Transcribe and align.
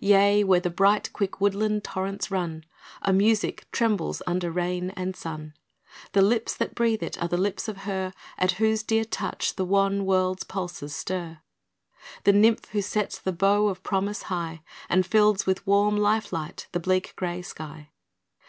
Yea, 0.00 0.42
where 0.42 0.58
the 0.58 0.70
bright, 0.70 1.08
quick 1.12 1.40
woodland 1.40 1.84
torrents 1.84 2.32
run, 2.32 2.64
A 3.02 3.12
music 3.12 3.68
trembles 3.70 4.20
under 4.26 4.50
rain 4.50 4.90
and 4.96 5.14
sun. 5.14 5.54
The 6.14 6.20
lips 6.20 6.52
that 6.56 6.74
breathe 6.74 7.00
it 7.00 7.16
are 7.22 7.28
the 7.28 7.36
lips 7.36 7.68
of 7.68 7.76
her 7.86 8.12
At 8.38 8.50
whose 8.58 8.82
dear 8.82 9.04
touch 9.04 9.54
the 9.54 9.64
wan 9.64 10.04
world's 10.04 10.42
pulses 10.42 10.96
stir 10.96 11.42
The 12.24 12.32
nymph 12.32 12.64
who 12.72 12.82
sets 12.82 13.20
the 13.20 13.30
bow 13.32 13.68
of 13.68 13.84
promise 13.84 14.22
high 14.22 14.62
And 14.88 15.06
fills 15.06 15.46
with 15.46 15.64
warm 15.64 15.96
life 15.96 16.32
light 16.32 16.66
the 16.72 16.80
bleak 16.80 17.14
grey 17.14 17.40
sky. 17.42 17.90